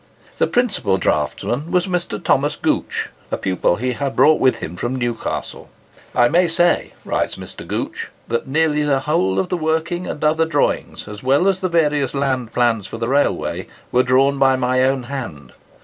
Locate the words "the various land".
11.61-12.51